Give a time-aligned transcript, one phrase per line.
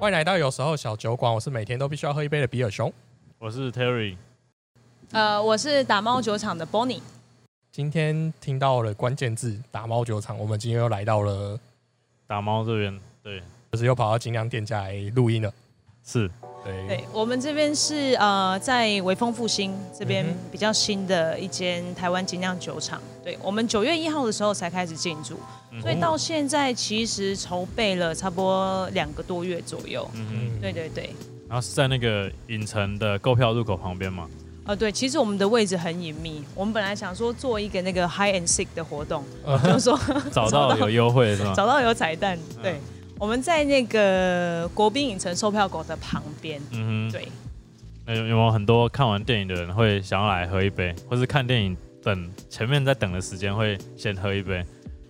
[0.00, 2.92] 欢迎来到有时候小酒馆，我是每天都必须要喝一杯的比尔熊。
[3.38, 4.18] 我是 Terry，
[5.12, 7.00] 呃，我是打猫酒厂的 Bonnie。
[7.72, 11.58] 今天听到了关键字“打猫酒厂”，我们今天又来到了，
[12.26, 13.42] 打猫这边，对，
[13.72, 15.50] 就是又跑到精酿店家来录音了。
[16.04, 16.30] 是，
[16.64, 23.00] 对，对我们这边是呃，在微风复兴这边比较新的一间台湾精酿酒厂。
[23.22, 25.38] 对我们九月一号的时候才开始进驻，
[25.72, 30.08] 嗯所以到现在其实筹备了差不多两个多月左右。
[30.14, 31.14] 嗯对对对，
[31.48, 34.28] 然后是在那个影城的购票入口旁边嘛，
[34.66, 36.42] 呃，对，其实我们的位置很隐秘。
[36.54, 39.98] 我们本来想说做一个那个 high and sick 的活动，呃就是说
[40.30, 41.52] 找到有优惠是吗？
[41.56, 42.38] 找到有彩蛋。
[42.62, 42.80] 对嗯，
[43.24, 46.60] 我们在那个国宾影城售票口的旁边。
[46.72, 47.26] 嗯哼，对，
[48.04, 54.62] 那有有没有很多看完电影的人会想要来喝一杯，或是看电影等前面在等的时间会先喝一杯？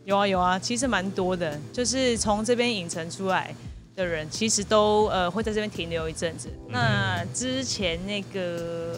[0.04, 3.52] 有啊有啊，其实蛮多的，就是从这边影城出来
[3.96, 6.48] 的人，其实都呃会在这边停留一阵子。
[6.68, 8.96] 嗯那之前那个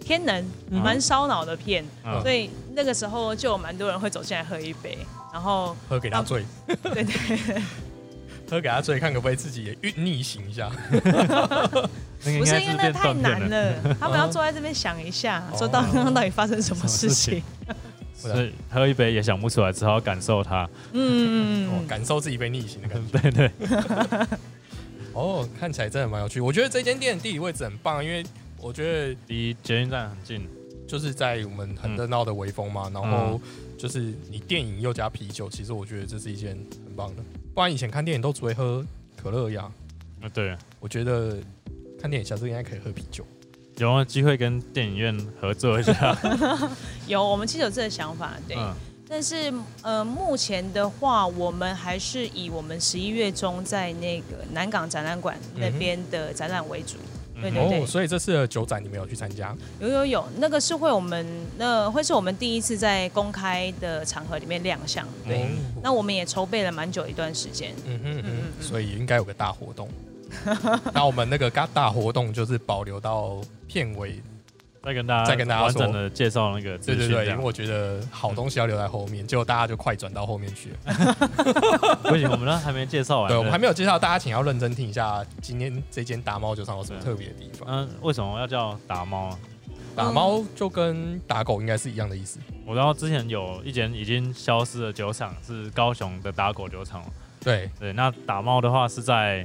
[0.00, 4.96] 天能嗯蛮烧脑的片，嗯所以那个时候就有蛮多人会走进来喝一杯，
[5.34, 6.42] 然后喝给他醉，
[6.82, 7.62] 对 对，
[8.48, 10.70] 喝给他醉，看可不可以自己也运逆行一下。
[12.22, 17.42] 不是因为那太难了， 他们要坐在这边想一下，说到哦刚刚 到底发生什么事情。
[18.14, 20.68] 所以喝一杯也想不出来，只好感受它。
[20.92, 23.18] 嗯，哦，感受自己被逆行的感觉。
[23.20, 23.50] 对对，
[25.12, 26.40] 哦，看起来真的蛮有趣。
[26.40, 28.24] 我觉得这间店地理位置很棒，因为
[28.58, 30.48] 我觉得离捷运站很近。
[30.88, 33.40] 就是在我们很热闹的微风嘛，然后
[33.76, 37.22] 就是你电影又加啤酒，其实我觉得这是一件很棒的。
[37.56, 38.84] 不然以前看电影都只会喝
[39.16, 39.62] 可乐呀，
[40.20, 41.38] 啊，对，我觉得
[41.98, 43.24] 看电影下次应该可以喝啤酒。
[43.78, 46.14] 有没有机会跟电影院合作一下？
[47.08, 48.54] 有，我们其实有这个想法，对。
[48.58, 48.74] 嗯
[49.08, 56.96] 但是呃，目前的话，我们还是以我们十一月中在那个南港展览馆那边的展览为主。
[57.40, 59.54] 对对对哦，所以这次的酒展你没有去参加？
[59.80, 61.26] 有有有，那个是会我们
[61.58, 65.06] 那会是我们第一次在公开的场合里面亮相。
[65.26, 65.46] 对，哦
[65.82, 67.72] 那我们也筹备了蛮久一段时间。
[67.86, 69.88] 嗯哼嗯嗯所以应该有个大活动。
[70.92, 74.20] 那我们那个大大活动就是保留到片尾，
[74.86, 81.96] 再跟大家再跟大家说完整的介绍那个对对对，因为我觉得好东西要留在后面，结果大家就快转到后面去了。
[82.04, 83.28] 不行，我们呢还没介绍完。
[83.28, 87.68] 对，我们还没有介绍，大家请要认真听一下今天这间打猫酒厂有什么特别的地方。
[87.68, 89.38] 嗯，为什么要叫打猫啊？
[89.96, 92.38] 打猫就跟打狗应该是一样的意思。
[92.64, 97.02] 我知道之前有一间已经消失的酒厂是高雄的打狗酒厂，
[97.40, 99.44] 对，对，那打猫的话是在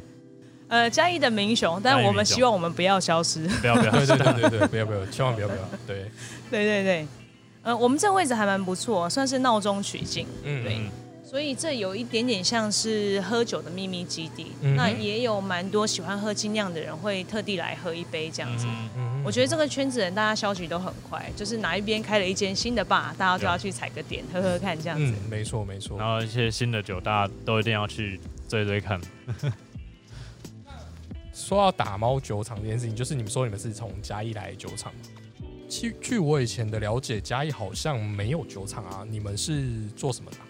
[0.72, 3.46] 呃，嘉义的民雄，但我们希望我们不要消失。
[3.59, 5.62] 不要不要，对对对对对，不要不要，千万不要不要。
[5.86, 6.09] 对，
[6.50, 7.08] 对对对，
[7.62, 10.26] 呃，我们这个位置还蛮不错，算是闹中取静。
[10.46, 10.90] 嗯对嗯
[11.24, 18.66] 所以这有一点点像是喝酒的秘密基地，嗯那也有蛮多喜欢喝精酿的人会特地来喝一杯这样子。
[18.66, 25.06] 嗯嗯我觉得这个圈子人大家消息都很快，就是哪一边开了一间新的吧，大家都要去踩个点喝喝看这样子。
[25.06, 26.08] 嗯，没错没错然。
[26.08, 29.00] 后一些新的酒，大家都一定要去追追看。
[31.51, 35.00] 说到打猫酒厂这件事情，就是你们说你们是从嘉义来的酒厂吗？
[35.67, 39.06] 据据我以前的了解，嘉义好像没有酒厂啊。
[39.09, 40.47] 你们是做什么的啊？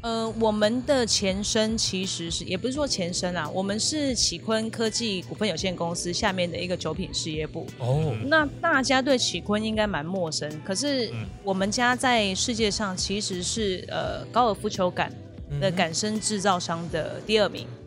[0.00, 7.66] 呃，我们的前身其实是也不是说前身啦，我们是启坤科技股份有限公司下面的一个酒品事业部。
[7.78, 15.12] 哦，那大家对启坤应该蛮陌生，可是嗯我们家在世界上其实是呃高尔夫球杆
[15.60, 17.79] 的杆身制造商的第二名，嗯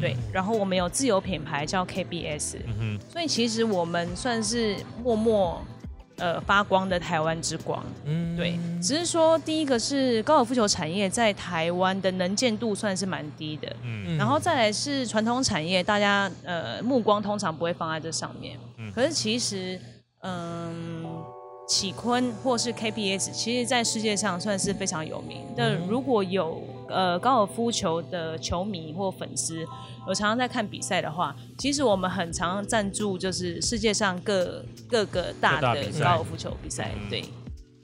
[0.00, 0.16] 对。
[0.32, 5.62] 然后我们有自有品牌叫 KBS，嗯，所以其实我们算是默默
[6.18, 7.84] 呃发光的台湾之光。
[8.04, 18.58] 嗯对，只是说第一个是高尔夫球产业在台湾的能见度算是蛮低的，嗯然后再来是传统产业，大家呃目光通常不会放在这上面。
[18.78, 19.78] 嗯可是其实，
[20.22, 21.04] 嗯，
[21.68, 25.76] 启坤或是 KBS，其实在世界上算是非常有名的。
[25.76, 29.60] 嗯如果有呃高尔夫球的球迷或粉丝，
[30.06, 37.24] 有常常在看比赛的话，其实我们很常赞助就是世界上各各个大的高尔夫球比赛，嗯对。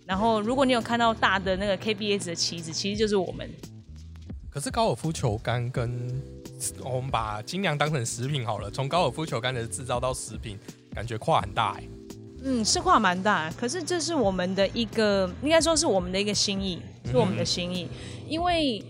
[0.05, 3.49] 然后，如果你有看到大的那个 KBS 的旗子，其实就是我们。
[4.51, 5.91] 可是高尔夫球杆跟
[6.83, 10.59] 哦我们把精良当成食品好了，从高尔夫球杆的制造到食品，
[10.95, 11.85] 感觉跨很大哎。
[12.45, 17.89] 嗯，是跨蛮大，可是这是我们的一个，应该说是我们的一个心意，是我们的心意。
[18.29, 18.83] 因为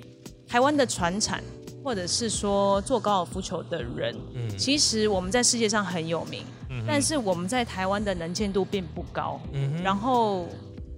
[0.47, 1.43] 台湾的船产
[1.83, 9.41] 或者是说做高尔夫球的人，嗯其实我们在世界上很有名，嗯但是我们在台湾的能见度并不高。
[9.83, 10.47] 然后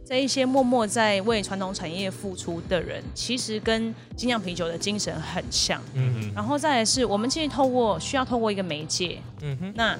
[0.07, 5.81] 这一些默默在为传统产业付出的人，其实跟精酿啤酒的精神很像。
[5.95, 9.99] 嗯哼然后再来是我们其实透过需要透过一个媒介，嗯哼那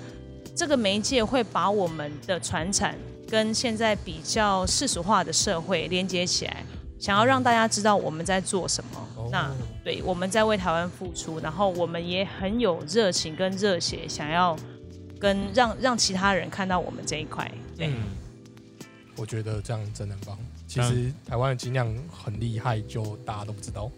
[0.55, 2.95] 这个媒介会把我们的传产
[3.27, 6.63] 跟现在比较世俗化的社会连接起来，
[7.05, 9.09] 想要让大家知道我们在做什么。
[9.17, 9.51] 哦那
[9.85, 14.57] 对我们在为台湾付出，然后我们也很有热情跟热血，想要
[15.19, 17.51] 跟让让其他人看到我们这一块。
[17.77, 18.05] 对，嗯，
[19.17, 20.39] 我觉得这样真的很棒。
[20.67, 23.91] 其实台湾的精酿很厉害，就大家都不知道。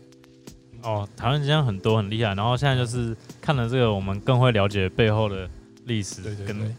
[0.83, 5.49] 哦，台湾精酿很多很厉害，然后现在就是看了这个，我们更会了解背后的
[5.85, 6.77] 历史对对对跟，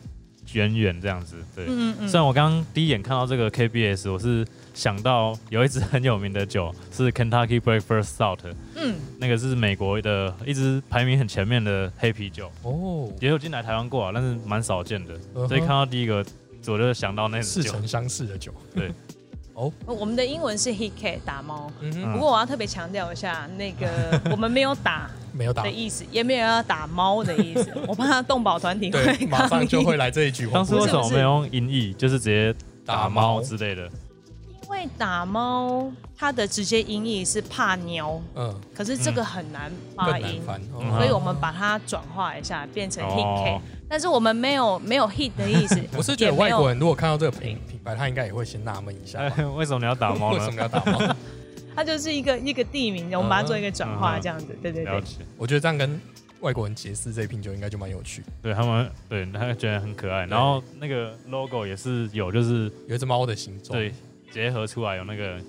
[0.54, 1.38] 渊源这样子。
[1.56, 4.46] 对，嗯嗯虽然我刚刚第一眼看到这个 KBS，我是
[4.78, 8.38] 想到有一支很有名的酒是 Kentucky Breakfast Stout，
[8.76, 15.16] 嗯，那个是美国的一支排名很前面的黑啤酒，哦，也有进来台湾过啊，但是蛮少见的。
[15.34, 16.24] 嗯所以看到第一个，
[16.68, 17.72] 我就想到那支酒。
[17.72, 18.54] 似曾相识的酒。
[18.76, 18.92] 对，
[19.56, 21.72] 哦，我们的英文是 hit cat 打猫。
[21.82, 27.72] 嗯不过我要特别强调一下，那个 我们没有打没有打的，意思，也没有要打猫的意思。
[27.88, 28.92] 我怕动保团体
[29.28, 30.12] 马上就会来。
[30.12, 30.64] 这一句话当。
[30.64, 32.54] 时为什么没有用音译，就是直接
[32.86, 33.90] 打猫之类的？
[34.68, 40.42] 因为打猫，它的直接音译是怕鸟，嗯，可是这个很难发音，
[40.98, 45.82] 所以我们把它转化一下，变成 hit cat，、哦但是我们没有没有 hit 的意思。
[45.96, 49.22] 我是觉得外国人如果看到这个品品牌，他应该也会先纳闷一下
[49.56, 50.52] 为什么你要打猫为什？
[50.54, 51.16] 么要打猫？
[51.74, 54.48] 它就是一个一个地名，我们把它做一个转化，嗯这样子。
[54.62, 55.98] 对对对，了解，我觉得这样跟
[56.42, 58.22] 外国人解释这一瓶酒应该就蛮有趣。
[58.42, 60.26] 对他们，对他觉得很可爱。
[60.26, 63.94] 然后那个 logo 也是有，就是有一只猫的形状，对，
[64.38, 65.42] 结合出来有那个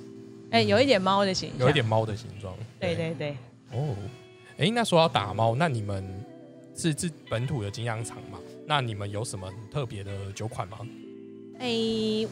[0.50, 2.54] 哎、有一点猫的形象，有一点猫的形状。
[2.80, 3.36] 对对对。
[3.70, 3.94] 哦，
[4.56, 6.24] 哎，那说到打猫，那你们
[6.74, 8.38] 是自本土的精酿厂嘛？
[8.66, 10.78] 那你们有什么特别的酒款吗？
[11.60, 11.68] 哎、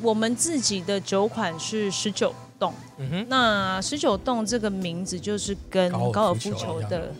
[0.00, 7.12] 我们自己的酒款是十九栋，嗯哼，那十九栋这个名字就是跟高尔夫球的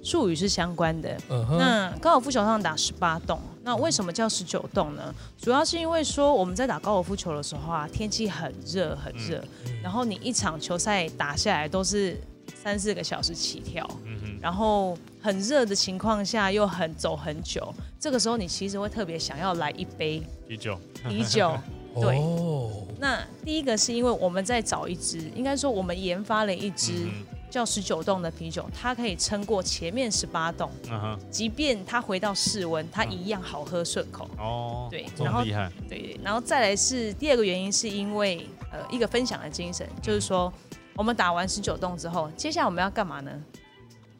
[0.00, 1.18] 术语是相关的。
[1.28, 5.14] 嗯哼，那高尔夫球上打十八洞，那为什么叫十九洞呢？
[5.38, 12.18] 主要是因为说我们在打高尔夫球的时候啊，天气很热很热，嗯然后你一场球赛打下来都是
[12.62, 20.78] 三四个小时起跳，嗯，然后很热的情况下又很走很久，这个时候你其实会特别想要来一杯啤酒，
[21.08, 21.56] 啤酒。
[22.00, 22.18] 对。
[22.18, 34.30] 哦，那第一个是因为我们在找一支，应该说我们研发了一支嗯叫十九栋的啤酒，它可以撑过前面十八栋，嗯，即便它回到室温，它一样好喝顺口。
[34.38, 40.50] 哦，对然后么厉害，对，然后再来是第二个原因，是因为呃一个分享的精神，就是说
[40.94, 43.32] 我们打完十九栋之后，接下来我们要干嘛呢？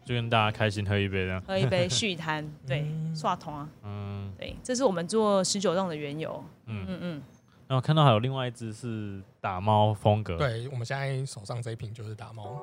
[0.05, 1.41] 就跟大家开心喝一杯这样。
[1.47, 6.43] 喝一杯 续摊，对，嗯刷桶啊，嗯对，这是我们做十九栋的缘由。
[6.67, 7.23] 嗯，嗯嗯，
[7.69, 12.61] 然后看到还有另外一只是打猫风格，，对，我们现在手上这一瓶就是打猫。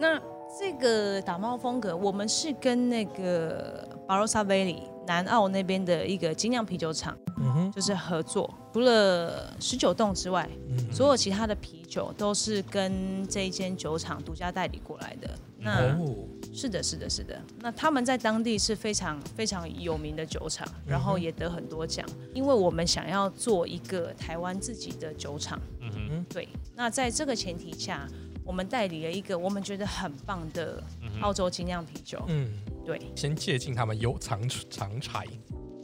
[0.00, 0.20] 那
[0.58, 15.28] 这个打猫风格，我们是跟那个 Barossa Valley 南澳那边的一个精酿啤酒厂嗯哼，就是合作，除了十九栋之外，嗯所有其他的啤酒都是跟这一间酒厂独家代理过来的。
[15.60, 16.14] 那哦，
[16.54, 17.36] 是的，是的，是的。
[17.58, 22.06] 那他们在当地是非常非常有名的酒厂，然后也得很多奖。
[22.32, 26.48] 因为我们想要做一个台湾自己的酒厂，嗯哼，对。
[26.76, 28.06] 那在这个前提下，
[28.48, 30.82] 我们代理了一个我们觉得很棒的
[31.20, 32.50] 澳洲精酿啤酒，嗯，
[32.82, 32.98] 对。
[33.14, 34.40] 先借鉴他们有长
[34.70, 35.26] 长柴，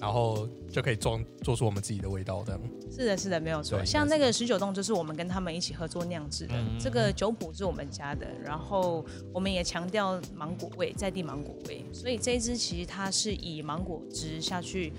[0.00, 2.60] 然后就可以做做出我们自己的味道，这样。
[2.90, 3.84] 是的，是的，没有错。
[3.84, 14.90] 像那个十九洞，就是我们跟他们一起合作酿制的，嗯这个酒谱是我们家的，然后我们也强调芒果味，在地芒果味，所以这一支其实它是以芒果汁下去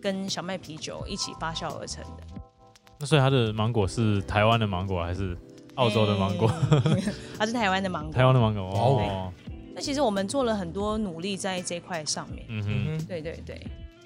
[0.00, 2.22] 跟小麦啤酒一起发酵而成的。
[2.98, 5.36] 那所以它的芒果是台湾的芒果还是
[5.76, 6.48] 澳洲的芒果？
[6.48, 7.02] 哎
[7.38, 8.12] 它是台湾的芒果。
[8.12, 9.02] 台湾的芒果哦。
[9.02, 9.32] 哦，
[9.74, 12.44] 那其实我们做了很多努力在这一块上面。
[12.48, 13.60] 嗯哼，对对对，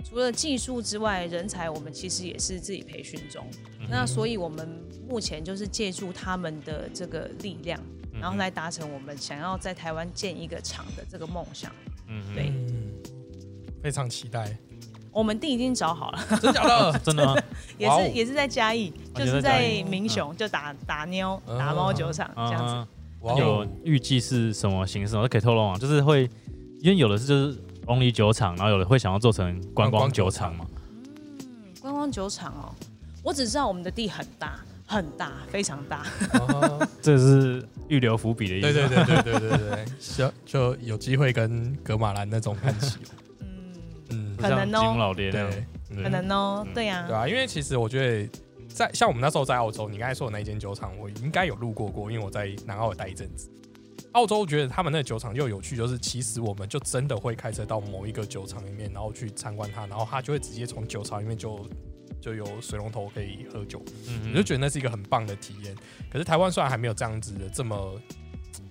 [0.04, 3.44] 除了技术之外，人才我们其实也是自己培训中。
[3.80, 4.68] 嗯那所以我们
[5.08, 7.80] 目前就是借助他们的这个力量，
[8.12, 11.72] 嗯然后来达成我们想要在台湾建一个厂的这个梦想。
[12.08, 12.48] 嗯哼，对。
[12.48, 12.92] 嗯，
[13.82, 14.56] 非常期待，
[15.18, 16.98] 我们地已经找好了，真假的？
[17.02, 17.44] 真的
[17.76, 22.86] 也是也是在嘉义，哦就是在也在嘉义民雄，就打打妞、嗯打猫酒厂这样子。
[23.36, 25.26] 有预计是什么形式吗？
[25.28, 25.76] 可以透露吗？
[25.76, 26.30] 就是会，
[26.80, 30.64] 因为有的是就是 only 酒厂，然后有的会想要做成观光酒厂嘛。
[30.70, 32.70] 嗯观光酒厂哦，
[33.24, 36.06] 我只知道我们的地很大，很大，非常大。
[36.34, 38.72] 哦 这是预留伏笔的意思。
[38.72, 42.98] 对对对对对对对，就就有机会跟格马兰那种看齐
[44.40, 45.64] 可能哦像吉隆老爹那样对。
[45.96, 48.30] 对可能哦，嗯对呀、对啊，因为其实我觉得
[48.68, 53.50] 在像我们那时候在澳洲，你刚才说的那一间酒厂，我应该有路过过，因为我在南澳待一阵子。
[54.12, 61.66] 澳洲觉得他们那个酒厂又有趣，就是其实我们就真的会开车到某一个酒厂里面，然后去参观它，然后它就会直接从酒厂里面就
[62.20, 65.74] 就有水龙头可以喝酒，嗯我就觉得那是一个很棒的体验。
[66.10, 68.00] 可是台湾虽然还没有这样子的这么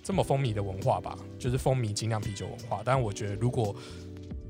[0.02, 3.74] 这么风靡的文化吧，就是风靡精酿啤酒文化，但是我觉得如果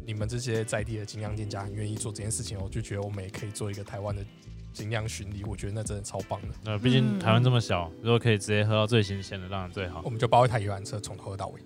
[0.09, 4.25] 你们这些在地的精酿店家很愿意做这件事情，我就觉得我们也可以做一个台湾的
[4.73, 6.49] 精酿巡礼，我觉得那真的超棒的。
[6.73, 10.09] 呃，毕竟台湾这么小，如果可以直接喝到最新鲜的，当然最好我。
[10.09, 11.61] 们就包一台游览车从头喝到尾，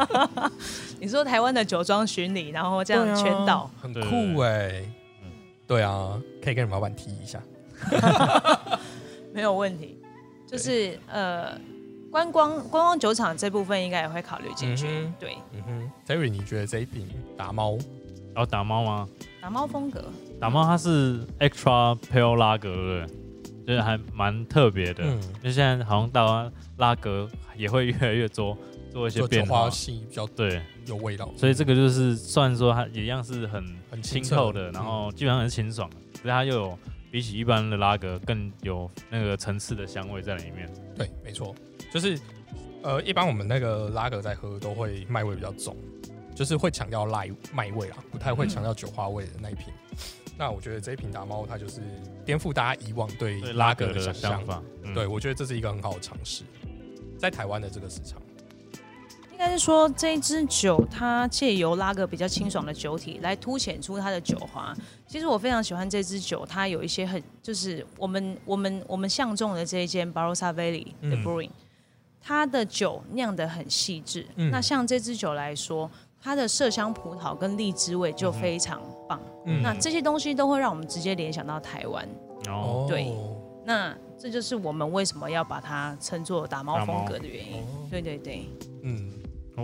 [0.98, 4.82] 你说台湾的酒庄巡礼，然后这样全岛，很酷哎、
[5.22, 5.30] 嗯
[5.66, 7.38] 对啊，可以跟你们老板提一下。
[9.34, 9.98] 没有问题。
[10.46, 11.60] 就是呃，
[12.10, 14.86] 观光观光酒厂这部分应该也会考虑进去。
[14.88, 17.76] 嗯对，嗯哼，Terry，你觉得这一瓶打猫？
[18.34, 19.08] 然后打猫吗？
[19.40, 20.04] 打猫风格，
[20.40, 23.06] 打猫它是 extra pale lager，对不对？
[23.66, 25.04] 就是还蛮特别的。
[25.04, 28.56] 嗯，因为现在好像到拉格也会越来越多
[28.90, 29.68] 做一些变化。
[29.68, 36.78] 比较对，有味道，所以这个就是算说它也一样是很很清透的，然后基本上很清爽的，可是它又有
[37.10, 40.70] 比起一般的拉格更有那个层次的香味在里面。
[40.94, 41.54] 对，没错，
[41.92, 42.18] 就是
[42.82, 45.76] 呃，一般我们那个拉格在喝都会麦味比较重，
[46.34, 49.72] 就是会强调麦麦味啦，不太会强调酒花味的那一瓶。
[50.36, 51.80] 那我觉得这一瓶达猫，它就是
[52.24, 54.44] 颠覆大家以往对对拉格的的想。
[54.46, 56.44] 法，嗯对，我觉得这是一个很好的尝试，
[57.18, 58.22] 在台湾的这个市场。
[59.38, 64.74] 应该是说这一支酒，它借由拉个比较清爽的酒体来凸显出它的酒花。
[65.06, 71.50] 其实我非常喜欢这支酒，它有一些很就是我们我们我们相中的这一间 Barossa Valley 的嗯 Brewing，、
[72.20, 74.26] 它的酒酿得很细致。
[74.34, 75.88] 嗯那像这支酒来说，
[76.20, 79.20] 它的麝香葡萄跟荔枝味就非常棒。
[79.46, 82.08] 嗯那这些东西都会让我们直接联想到台湾。
[82.48, 83.14] 哦对
[83.64, 87.62] 那这就是我们为什么要把它称作打猫打猫风格的原因。
[87.88, 88.48] 对对对，
[88.82, 89.12] 嗯，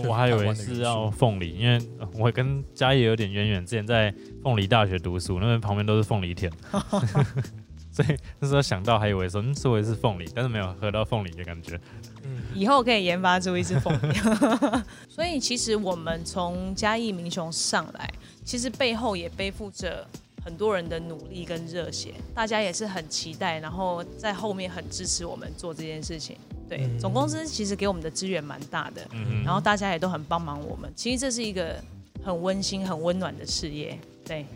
[0.03, 6.51] 我还以为是要凤梨，因为呃我跟嘉义有点渊源，之前在凤梨大学读书，那边旁边都是凤梨田
[7.93, 11.79] 所以那时候想到还以为说，嗯，是我是凤梨，但是没有喝到凤梨的感觉。
[12.25, 14.15] 嗯以后可以研发出一只凤梨。
[15.09, 18.13] 所以其实我们从嘉义民雄上来，
[18.45, 20.07] 其实背后也背负着
[20.45, 26.37] 很多人的努力跟热血，大家也是很期待，然后在后面很支持我们做这件事情。
[26.69, 30.93] 对，嗯总公司其实给我们的资源蛮大的，嗯然后大家也都很帮忙我们。
[30.97, 31.83] 其实这是一个
[32.23, 33.99] 很温馨、很温暖的事业。
[34.25, 34.47] 对，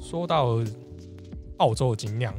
[0.00, 0.58] 说到
[1.58, 2.34] 澳洲的精酿，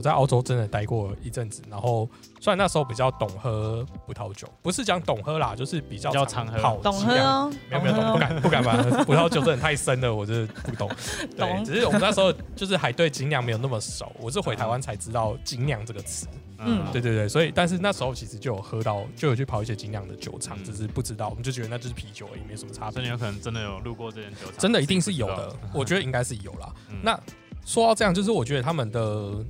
[0.00, 2.08] 我在澳洲真的待过一阵子，然后
[2.40, 10.90] 虽然那时候比较懂喝葡萄酒，不是讲懂喝啦，就是比较比较常喝泡懂喝哦，没有没有懂，不敢不敢吧葡萄酒真的太深了，我真的不懂。
[11.36, 16.26] 对，只是我们那时候就是还对精酿没有那么熟，我是回台湾才知道精酿这个词。
[16.62, 23.04] 嗯对对对，所以但是那时候其实就有喝到，就有去跑一些精酿的酒厂，嗯只是不知道，我们就觉得那就是啤酒而已，没什么差别所以。
[23.04, 26.72] 你有可能真的有路过这间酒厂，真的一定是有的 我觉得应该是有啦。
[26.88, 27.20] 嗯那
[27.66, 29.44] 说到这样，就是我觉得他们的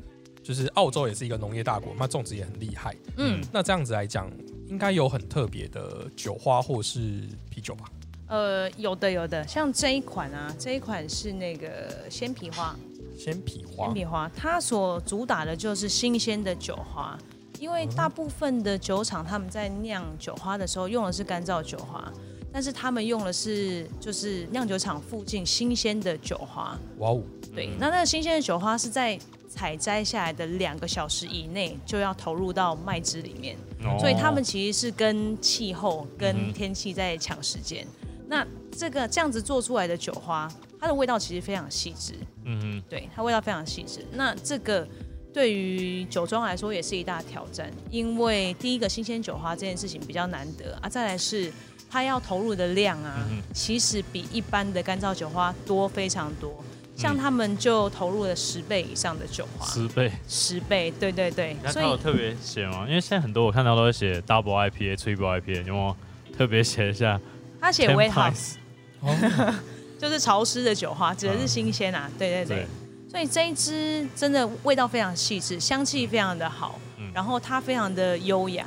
[0.50, 2.92] 就是澳洲也是一个农业大国，那种植也很厉害。
[3.18, 4.28] 嗯，那这样子来讲，
[4.66, 7.84] 应该有很特别的酒花或是啤酒吧？
[8.26, 12.74] 呃，有的有的，像这一款啊，这一款是那个鲜皮花，
[13.16, 13.84] 鲜皮花。
[13.84, 17.16] 鲜，皮花，它所主打的就是新鲜的酒花，
[17.60, 22.12] 因为大部分的酒厂他们在酿酒花的时候用的是干燥酒花，
[22.52, 26.76] 但是他们用的是就是酿酒厂附近新鲜的酒花。
[26.98, 27.22] 哇哦，
[27.54, 27.76] 对，嗯。
[27.78, 29.16] 那那个新鲜的酒花是在
[29.50, 37.84] 采摘下来的两个小时以内就要投入到麦汁里面，哦所以他们其实是跟气候、嗯跟天气在抢时间。
[38.28, 42.14] 那这个这样子做出来的酒花，它的味道其实非常细致。
[42.44, 44.06] 嗯对，它味道非常细致。
[44.12, 44.86] 那这个
[45.34, 51.52] 对于酒庄来说也是一大挑战，因为第一个新鲜酒花这件事情比较难得啊，再来是
[51.90, 56.54] 它要投入的量啊，嗯其实比一般的干燥酒花多非常多。
[57.00, 60.12] 像嗯他们就投入了十倍以上的酒花，十倍。
[60.28, 62.84] 十倍，对对对，那所以它有特别写吗？
[62.88, 65.96] 因为现在很多我看到都会写 double IPA、triple IPA，有没有
[66.36, 67.20] 特别写一下？
[67.60, 68.54] 他写 Ten wet house
[69.00, 69.54] 哦，
[69.98, 72.66] 就是潮湿的酒花，指的是嗯新鲜啊，对对对对。
[73.10, 78.66] 所以这一支真的味道非常细致，香气非常的好，嗯然后它非常的优雅。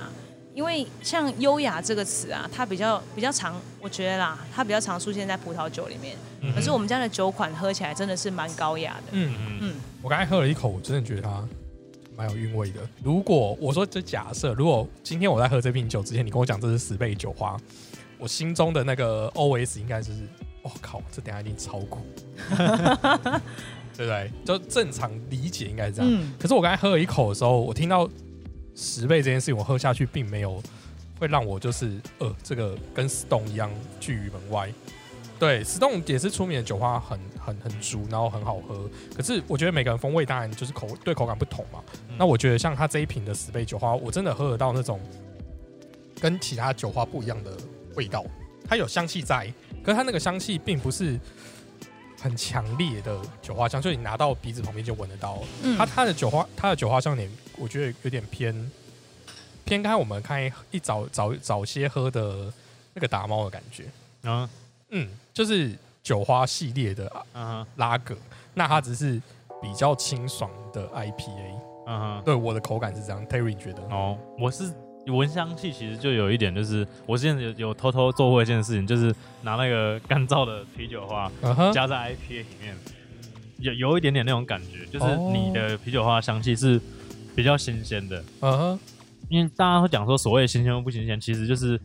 [0.53, 6.15] 因为像优雅这个词啊，它比较比较常，我觉得啦，它比较常出现在葡萄酒里面。
[6.41, 9.03] 嗯可是我们家的酒款喝起来真的是蛮高雅的。
[9.11, 11.47] 嗯，嗯嗯，我刚才喝了一口，我真的觉得它
[12.15, 12.81] 蛮有韵味的。
[13.01, 17.57] 如果我说这假设，如果今天我在喝这瓶酒之前，你跟我讲这是十倍酒花，
[18.19, 20.11] 我心中的那个 OS 应该是，
[20.61, 22.05] 我靠，这等下一定超苦，
[23.95, 24.31] 对不对？
[24.43, 26.11] 就正常理解应该是这样。
[26.11, 28.07] 嗯，可是我刚才喝了一口的时候，我听到
[28.75, 30.61] 十倍这件事情，我喝下去并没有
[31.19, 34.71] 会让我就是呃，这个跟 Stone 一样拒于门外。
[35.39, 38.89] 对，Stone 也是出名的酒花很很很足，然后很好喝。
[39.15, 41.83] 可是我觉得每个人风味当然就是口对口感不同嘛。
[42.09, 44.99] 嗯那我觉得像它这一瓶的十倍酒花，我真的喝得到那种
[46.21, 47.57] 跟其他酒花不一样的
[47.95, 48.23] 味道。
[48.65, 49.51] 它有香气在，
[49.83, 51.19] 可是它那个香气并不是
[52.23, 55.37] 很强烈的酒花香，就你拿到鼻子旁边就闻得到。
[55.61, 58.71] 嗯它它的酒花，它的酒花香点，我觉得有点偏
[59.65, 62.51] 偏开我们看一早早早些喝的
[62.93, 63.85] 那个打猫的感觉。
[64.23, 64.47] 嗯
[64.91, 68.15] 嗯，就是酒花系列的嗯哼拉格，
[68.53, 69.21] 那它只是
[69.61, 71.59] 比较清爽的 IPA。
[71.85, 73.83] 嗯哼，对我的口感是这样，Terry 你觉得？
[73.89, 74.73] 哦，我是
[75.07, 81.29] 闻香气，其实就有一点，就是我之前有有偷偷做过一件事情，就是拿那个干燥的啤酒花
[81.73, 82.75] 加在 IPA 里面，
[83.59, 85.31] 有有一点点那种感觉，就是哦。
[85.33, 86.79] 你的啤酒花香气是
[87.35, 88.79] 比较新鲜的，嗯哼，
[89.29, 91.79] 因为大家会讲说所谓新鲜或不新鲜，其实就是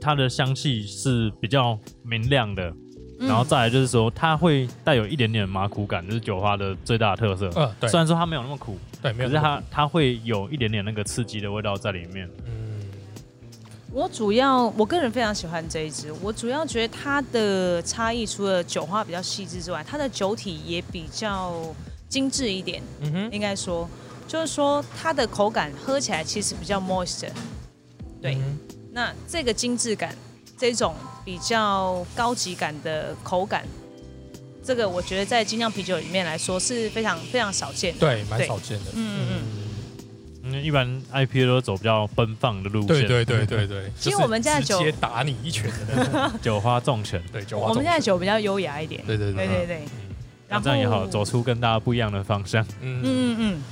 [0.00, 2.74] 它的香气是比较明亮的，
[3.20, 3.28] 嗯。
[3.28, 7.50] 然后再来就是说它会带有一点点麻苦感，就是酒花的最大的特色。
[7.54, 7.88] 嗯，对。
[7.88, 12.28] 虽，然说它没有那么苦，对，没有可是它它会有一点点那个刺激的味道在里面。
[12.46, 12.63] 嗯，
[13.94, 21.54] 我主要我个人非常喜欢这一支，我主要觉得它的差异除了酒花比较细致之外，它的酒体也比较
[22.08, 23.88] 精致一点，嗯哼，应该说，
[24.26, 27.28] 就是说它的口感喝起来其实比较 moist，
[28.20, 28.58] 对嗯
[28.92, 30.12] 那这个精致感，
[30.58, 30.92] 这种
[31.24, 33.64] 比较高级感的口感，
[34.64, 38.00] 这个我觉得在精酿啤酒里面来说是非常非常少见的。
[38.00, 38.86] 对，蛮少见的。
[38.94, 39.42] 嗯嗯
[40.44, 45.76] 因为一般 IPA 都走比较奔放的路线，对对对对对， 其实我们家的酒直接打你一拳的。
[45.96, 49.02] 那种，酒花重拳，对，酒花我们中现在酒比较优雅一点。
[49.06, 49.82] 对对对，对对
[50.62, 52.62] 这样也好，走出跟大家不一样的方向。
[52.80, 53.00] 嗯。
[53.02, 53.62] 嗯嗯嗯，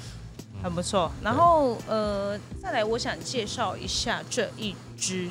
[0.62, 1.12] 很不错。
[1.22, 5.28] 然后呃，再来我想介绍一下这一支，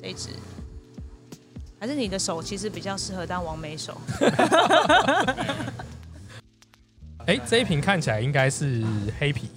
[0.00, 0.28] 这一支。
[1.80, 3.98] 还是你的手其实比较适合当王美手，
[7.26, 8.84] 哎，这一瓶看起来应该是
[9.18, 9.48] 黑啤，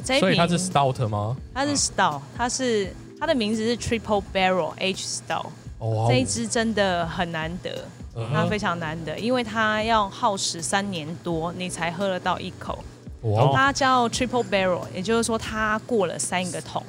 [0.00, 1.36] 啊，这一瓶所以它是 stout 吗？
[1.54, 5.46] 它是 stout，它是它的名字是 Triple Barrel H Stout，
[5.78, 7.84] 哦这一支真的很难得，
[8.14, 8.32] 嗯哼。
[8.32, 12.78] 它非常难得，因为它要耗时三年多，你才喝得到一口。
[13.22, 16.82] 哇，它叫 Triple Barrel，也就是说它过了三个桶。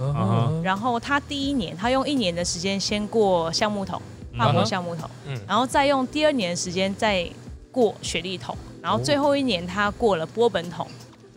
[0.63, 4.01] 然后它第一年，它用一年的时间先过橡木桶，
[4.37, 5.37] 法国橡木桶，嗯。
[5.45, 7.29] 然后再用第二年的时间再
[7.69, 10.87] 过雪莉桶，然后最后一年它过了波本桶，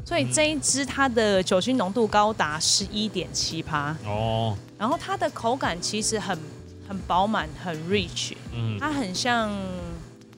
[0.04, 6.38] 所以这一支它的酒精浓度高达十一点七趴，哦，然后它的口感其实很
[6.86, 9.50] 很饱满，很 rich，嗯，它很像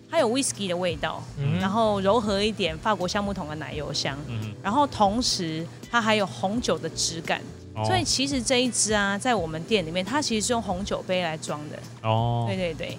[0.08, 1.58] 它有 whisky 的味道，嗯。
[1.58, 7.42] 然后柔和一点法国橡木桶的奶油香，嗯，然后同时它还有红酒的质感。
[7.74, 7.84] 哦。
[7.84, 11.78] 所以其实这一支啊，在我们店里面，它其实是用红酒杯来装的。
[12.08, 12.44] 哦。
[12.46, 12.98] 对，对对，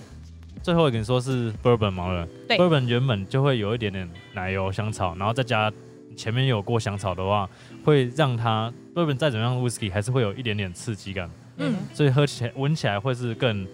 [0.61, 2.27] 最后一个你说是 bourbon 吗？
[2.45, 2.57] 对。
[2.57, 5.71] bourbon 原本就会有一点点奶油香草，然后再加
[6.17, 7.47] 前面有过香草的话，
[7.85, 13.65] 会让它 bourbon 再怎么样 whisky 还是会有一点点刺激感，嗯，所以喝起来闻起来会是更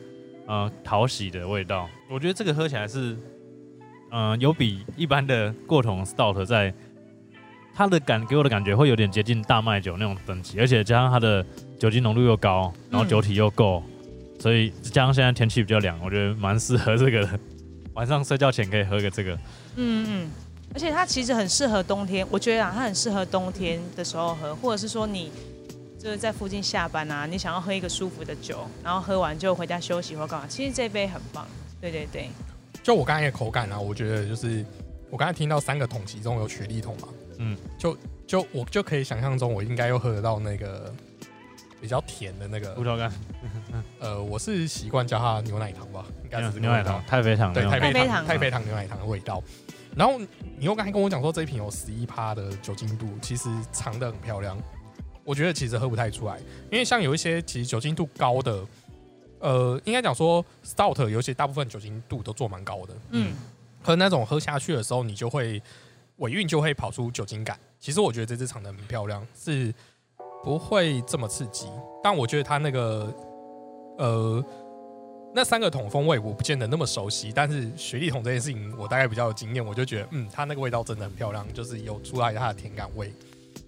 [0.45, 1.89] 呃讨喜的味道。
[2.09, 3.17] 我觉得这个喝起来是，
[4.11, 6.71] 嗯、有比一般的过桶 stout 在
[7.73, 11.43] 它的感给我的感觉会有点接近大麦酒那种等级，而且加上它的
[11.79, 13.81] 酒精浓度又高，然后酒体又够，
[14.37, 17.39] 所以加上现在天气比较凉，我觉得蛮适合这个的。
[17.93, 19.35] 晚上睡觉前可以喝个这个，
[19.75, 20.29] 嗯嗯，
[20.73, 25.31] 而且它其实很适合冬天，我觉得啊，它很适合冬天的时候喝，或者是说你
[25.99, 31.45] 就是在附近下班啊，你想要喝一个舒服的酒，然后喝完就回家休息或干嘛，其实这杯很棒。
[31.79, 32.29] 对对对，
[32.81, 34.65] 就我刚才的口感啊，我觉得就是
[35.09, 37.07] 我刚才听到三个桶，其中有雪莉桶嘛，
[37.37, 40.91] 嗯，就就我就可以想象中，我应该又喝得到那个
[41.79, 43.11] 比较甜的那个，葡萄干、
[43.99, 49.43] 呃，我是习惯叫它牛奶糖吧，应该是牛奶糖、太妃糖对，种太妃糖、太妃糖太妃糖牛奶糖的味道。
[49.95, 50.19] 然后
[50.57, 54.57] 你又刚才跟我讲说这一瓶有十一趴的酒精度，其实藏的很漂亮。
[55.23, 56.37] 我觉得其实喝不太出来，
[56.69, 58.61] 因为像有一些其实酒精度高的，
[59.39, 63.33] 呃，应该讲说 stout 有些大部分酒精度都做蛮高的，嗯，
[63.81, 65.61] 喝那种喝下去的时候，你就会
[66.17, 67.57] 尾韵就会跑出酒精感。
[67.79, 69.73] 其实我觉得这支藏的很漂亮，是
[70.43, 71.67] 不会这么刺激。
[72.03, 73.13] 但我觉得它那个
[73.97, 74.43] 呃
[75.35, 83.11] 那三个桶风味我不见得那么熟悉，但是雪莉桶这件事情我大概比较有经验，我就觉得嗯，它那个味道真的很漂亮，就是有出来它的甜感味。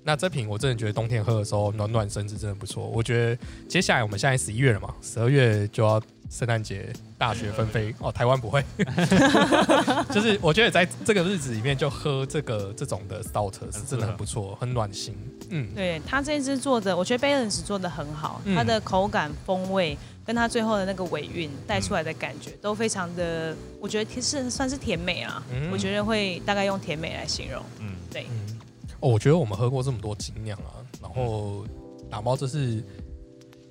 [0.04, 2.86] 那这瓶我真的觉得冬天喝的时候暖暖身子真的不错。
[2.86, 5.99] 我觉得接下来我们现在十一月了嘛，十二月就要
[6.30, 8.63] 圣诞节大雪纷飞哦，台湾不会，
[10.13, 15.15] 就是我觉得在这个日子里面就喝这个这种的 stout 是真的很不错，很暖心。
[15.49, 27.61] 嗯，对它这支做的，我觉得 balance 做的很好，它的口感风味跟它最后的那个尾韵带出来的感觉都非常的，我觉得其实算是甜美啊，我觉得会大概用甜美来形容。
[27.79, 28.25] 嗯，对。
[29.01, 31.63] 哦，我觉得我们喝过这么多精酿啊，然后
[32.09, 32.83] 打包这是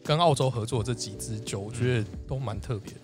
[0.05, 3.01] 跟澳洲合作这几支酒，我觉得都蛮特别的。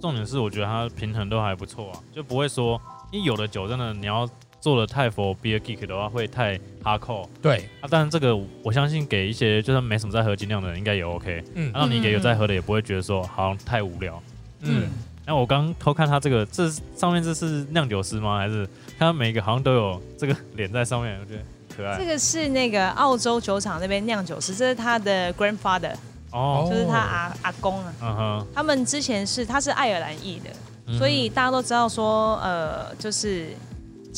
[0.00, 4.28] 重点是我觉得它平衡都还不错啊，就不会说，因为有的酒真的你要
[4.60, 7.26] 做的太佛 beer geek 的话会太 hardcore。
[7.40, 11.42] 对啊，但是这个我相信给一些就算没什么在喝精酿的人应该也 OK。
[11.54, 14.22] 嗯，然后你给有在喝的也不会觉得说好像太无聊。
[14.60, 14.88] 嗯，
[15.26, 18.38] 那我刚偷看他这个，这上面这是酿酒师吗？
[18.38, 18.68] 还是
[18.98, 21.18] 他每一个好像都有这个脸在上面？
[21.20, 21.42] 我觉得
[21.76, 21.98] 可爱。
[21.98, 25.94] 这个是那个澳洲酒厂那边酿酒师，这是他的 grandfather。
[26.30, 33.48] 哦，就是他阿阿公啊，嗯哼，他们之前是他是爱尔兰裔的，所以大家都知道说，呃，就是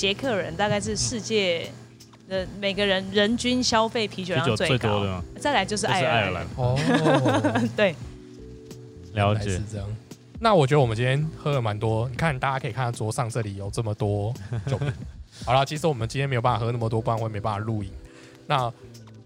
[0.01, 1.71] 捷克人大概是世界
[2.27, 6.75] 的每个人人均消费啤酒量最高的，再来就是爱尔兰哦，
[7.77, 7.95] 对，
[9.13, 9.87] 了解是这样。
[10.39, 14.33] 那我觉得我们今天喝了蛮多，你看大家可以看到桌上这里有这么多
[14.67, 14.91] 酒瓶。
[15.45, 17.93] 好了，其实我们今天没有办法喝那么多，不然会没办法录影。
[18.47, 18.73] 那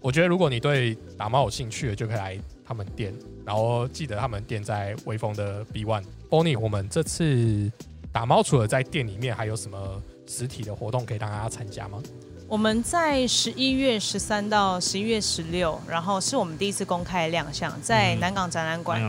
[0.01, 2.37] 我觉得如果你对打猫有兴趣的，就可以来。
[2.67, 3.13] 他们店，
[3.45, 6.03] 然后记得他们店在威风的 B One。
[6.31, 7.71] Bonnie，我们这次
[8.11, 12.01] 打猫除了在店里面，还有什么实体的活动可以让大家参加吗？
[12.47, 19.01] 我们在十一月十三到十一月十六，然后是我们第一次公开亮相，在南港展览馆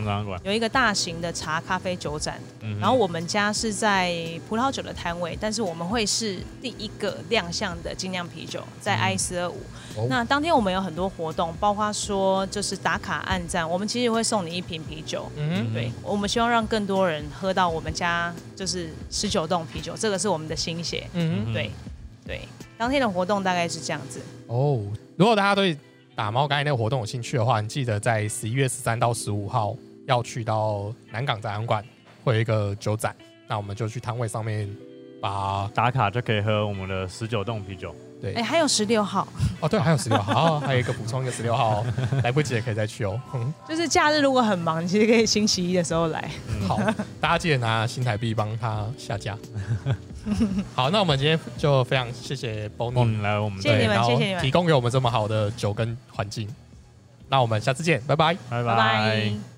[0.43, 2.39] 有一个大型的茶咖啡酒展。
[2.79, 4.11] 然后我们家是在
[4.49, 9.61] 葡萄酒的摊位，但是我们会是第一个亮相的精酿啤酒，在 I 四二五。
[10.09, 15.31] 那当天我们有很多活动，包括说就是打卡暗赞，我们其实会送你一瓶啤酒。
[15.37, 21.07] 嗯，对，我们希望让更多人喝到我们家就是十九栋啤酒，这个是我们的心血。
[21.13, 21.71] 嗯，对，
[22.27, 22.41] 对。
[22.77, 24.83] 当天的活动大概是这样子哦。
[25.15, 25.75] 如果大家对
[26.15, 31.83] 打猫刚才那个活动有兴趣的话，你记得在十一月十三到十五号要去到南港展览馆，
[32.23, 33.15] 会有一个酒展。
[33.47, 34.69] 那我们就去摊位上面
[35.21, 37.95] 把打卡，就可以喝我们的十九栋啤酒。
[38.19, 39.27] 对，哎，还有十六号
[39.59, 41.85] 哦，对，还有十六号， 还有一个补充一个十六号，
[42.23, 43.19] 来不及也可以再去哦。
[43.69, 46.29] 就是假日如果很忙，其实可以星期一的时候来。
[46.67, 46.79] 好，
[47.21, 49.37] 大家记得拿新台币帮他下架。
[50.75, 54.43] 好，那我们今天就非常谢谢 Bonnie 来我们，谢谢你们，谢谢你们。
[54.43, 56.47] 提供给我们这么好的酒跟环境。
[57.29, 59.56] 那我们下次见，拜拜，拜拜。